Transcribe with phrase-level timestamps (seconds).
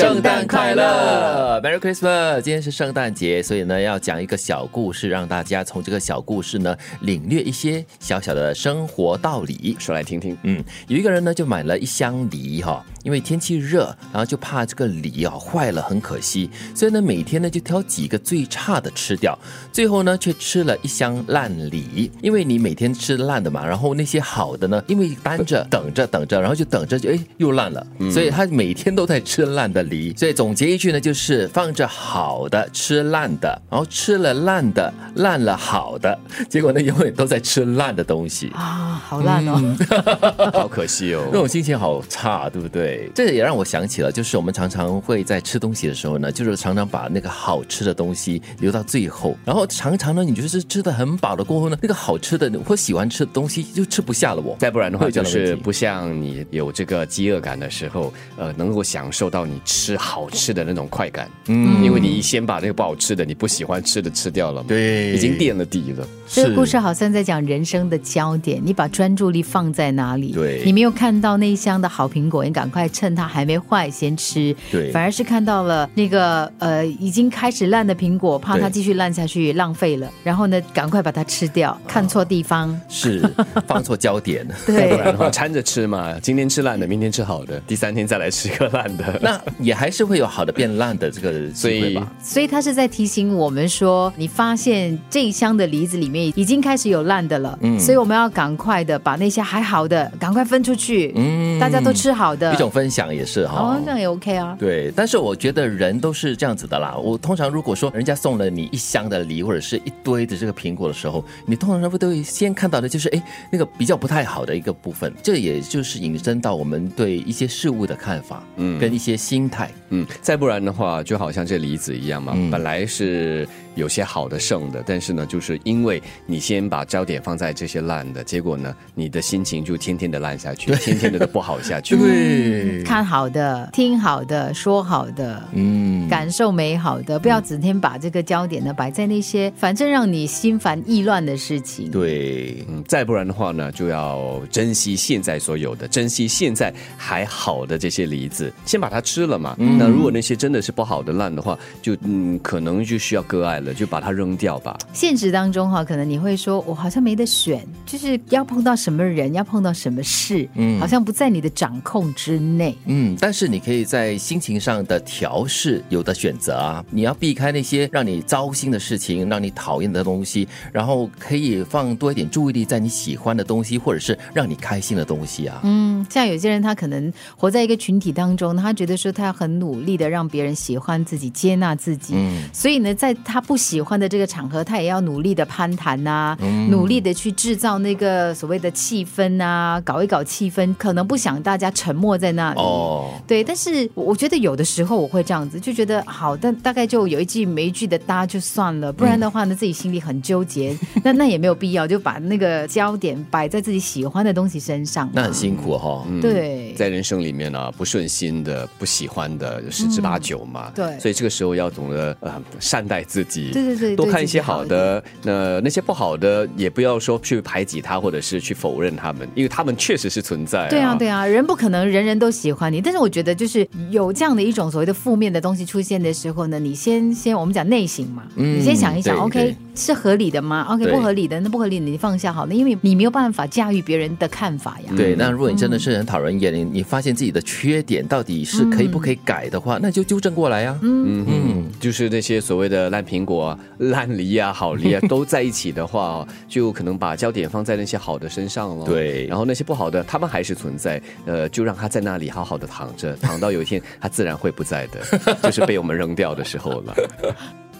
[0.00, 2.40] 圣诞快乐，Merry Christmas！
[2.40, 9.76] 今天是圣诞节，所以呢，要讲一个小故事，让大家从这个小故事呢，领略一些小小的生活道理。
[9.78, 10.34] 说来听听。
[10.44, 19.38] 嗯，有一个人呢，就买了一箱梨哈，因为天气热，然后就怕这个梨啊坏了，很可惜，所以呢，每天呢就挑几个最差的吃掉，
[19.70, 22.10] 最后呢却吃了一箱烂梨。
[22.22, 29.84] 因为你每天吃烂的嘛，然后那些好的呢，因为单着等着等着，然后就等着就哎又烂了，所以他每天都在吃烂的。
[29.90, 38.50] 梨，所以总结一句呢，就是放着好的吃烂的，然后吃了烂的烂了好的，结果呢永远都在吃烂的东西。
[38.54, 39.76] 啊，好烂哦，
[40.54, 43.10] 好可惜哦，那种心情好差，对不对？
[43.14, 59.60] 这也让我想起了，就是我们常常会在吃东西的时候呢，就是常常把那个好吃的东西留到最后，然后常常呢，你就是吃的很饱了过后呢，那个好吃的或喜欢吃的东西就吃不下了，我再不然的话就是不像你有这个饥饿感的时候，呃，能够享受到你。
[59.70, 66.04] 吃好吃的那种快感，嗯，因为你先把那个不好吃的、你不喜欢吃的吃掉了，对，已经垫了底了。
[66.26, 70.32] 这个故事好像在讲人生的焦点，你把专注力放在哪里？
[70.32, 83.22] 对，你没有看到那一箱的好苹果，你赶快趁它还没坏先吃，对，反而是看到了那个呃已经开始烂的苹果，怕它继续烂下去浪费了，然后呢赶快把它吃掉，看错地方，是
[83.68, 89.40] 放错焦点，对，不 然的话掺着吃嘛，今天吃烂的，明天吃好的，第三天再来吃个烂的，那。
[89.60, 92.10] 也还是会有好的变烂的这个机会吧。
[92.22, 102.52] 所以他是在提醒我们说，你发现这一箱的梨子里面已经开始有烂的了，嗯，所以我们要赶快的把那些还好的赶快分出去，嗯，大家都吃好的。
[102.54, 106.96] 一种分享也是哈，哦，这样也 OK 啊，对，但是我觉得人都是这样子的啦。
[106.96, 119.70] 我通常如果说人家送了你一箱的梨或者是一堆的这个苹果的时候，你通常会都会先看到的就是哎那个比较不太好的一个部分，这也就是引申到我们对一些事物的看法，嗯，跟一些心态。
[119.90, 123.48] 嗯，再不然的话，就好像这梨子一样嘛，本来是。
[123.76, 131.96] 有些好的剩的，但是呢，就是因为你先把焦点放在这些烂的，结果呢，你的心情就天天的烂下去，天天的都不好下去。
[131.96, 141.90] 对，看好的，听好的，说好的，嗯，感受美好的，不要整天把这个焦点呢摆在那些反正让你心烦意乱的事情。
[141.92, 149.56] 对，嗯，再不然的话呢，就要珍惜现在所有的，珍惜现在还好的这些梨子，先把它吃了嘛。
[149.58, 153.74] 那如果那些真的是不好的烂的话，就嗯，可能就需要割爱了。
[153.80, 154.76] 就把它扔掉吧。
[154.92, 162.76] 现实当中哈，可能你会说，我好像没得选，就是要碰到什么人，要碰到什么事，嗯，好像不在你的掌控之内。
[162.84, 175.60] 嗯，但是你可以在心情上的调试有的选择啊，你要避开那些让你糟心的事情，让你讨厌的东西，然后可以放多一点注意力在你喜欢的东西，或者是让你开心的东西啊。
[175.62, 183.38] 嗯，像有些人他可能活在一个群体当中，他觉得说他要很努力的让别人喜欢自己、接纳自己，嗯，所以呢，在他。
[183.50, 186.36] 不喜欢的这个场合，他也要努力的攀谈呐，
[186.68, 192.60] 努力的去制造那个所谓的气氛啊，搞一搞气氛，可能不想大家沉默在那里。
[192.60, 205.10] 哦，对，但是我觉得有的时候我会这样子，就觉得好，但大概就有一句没一句的搭就算了，不然的话呢，自己心里很纠结， 那那也没有必要，就把那个焦点摆在自己喜欢的东西身上。
[205.12, 206.06] 那很辛苦哈。
[206.22, 210.70] 对，在人生里面呢，不顺心的、不喜欢的十之八九嘛。
[210.74, 213.50] 对，所以这个时候要懂得呃善待自己。
[213.52, 220.68] 对对对，多看一些好的，那那些不好的也不要说去排挤他，或者是去否认他们，因为他们确实是存在。
[220.68, 234.92] 对啊，对啊，人不可能人人都喜欢你，但是我觉得就是有这样的一种所谓的负面的东西出现的时候呢，你先先我们讲内省嘛，你先想一想，OK 是合理的吗？OK 不合理的，那不合理你放下好了，因为你没有办法驾驭别人的看法呀。
[234.96, 240.78] 对，那如果你真的是很讨人厌，你你发现自己的缺点到底是可以不可以改的话，那就纠正过来呀。
[240.82, 243.58] 嗯嗯，就是那些所谓的烂苹果。
[243.78, 248.84] 烂梨啊，好梨啊，都在一起的话， 就可能把焦点放在那些好的身上了。
[248.84, 251.00] 对，然后那些不好的，他们还是存在。
[251.24, 255.00] 呃，就让他在那里好好的躺着，躺到有一天他自然会不在的，
[255.42, 256.94] 就是被我们扔掉的时候了。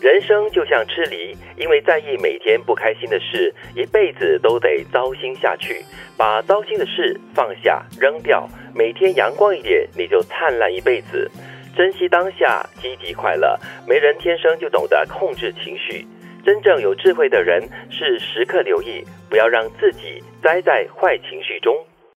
[0.00, 5.82] 人生就像吃梨，因为在意每天不开心的事，一辈子都得糟心下去。
[6.16, 11.28] 把糟心的事放下扔掉，每天阳光一点，你就灿烂一辈子。
[11.76, 13.58] 珍惜当下，积极快乐。
[13.88, 16.06] 没人天生就懂得控制情绪，
[16.44, 21.74] 真正有智慧的人是时刻留意，不要让自己栽在坏情绪中。